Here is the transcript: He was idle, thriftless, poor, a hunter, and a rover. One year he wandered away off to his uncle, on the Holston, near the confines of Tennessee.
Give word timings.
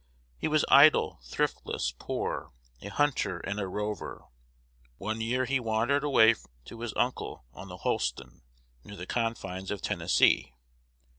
He 0.39 0.47
was 0.47 0.65
idle, 0.67 1.19
thriftless, 1.21 1.93
poor, 1.99 2.51
a 2.81 2.87
hunter, 2.87 3.37
and 3.37 3.59
a 3.59 3.67
rover. 3.67 4.25
One 4.97 5.21
year 5.21 5.45
he 5.45 5.59
wandered 5.59 6.03
away 6.03 6.31
off 6.31 6.47
to 6.65 6.79
his 6.81 6.93
uncle, 6.95 7.45
on 7.53 7.67
the 7.67 7.77
Holston, 7.77 8.41
near 8.83 8.95
the 8.95 9.05
confines 9.05 9.69
of 9.69 9.83
Tennessee. 9.83 10.53